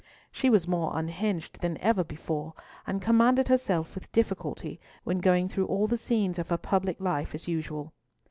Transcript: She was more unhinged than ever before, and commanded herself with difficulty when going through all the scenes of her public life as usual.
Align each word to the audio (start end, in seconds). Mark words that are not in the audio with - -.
She 0.31 0.49
was 0.49 0.67
more 0.67 0.93
unhinged 0.97 1.61
than 1.61 1.77
ever 1.77 2.03
before, 2.03 2.55
and 2.87 3.03
commanded 3.03 3.49
herself 3.49 3.93
with 3.93 4.11
difficulty 4.11 4.79
when 5.03 5.19
going 5.19 5.47
through 5.47 5.67
all 5.67 5.85
the 5.85 5.95
scenes 5.95 6.39
of 6.39 6.49
her 6.49 6.57
public 6.57 6.99
life 6.99 7.35
as 7.35 7.47
usual. 7.47 7.93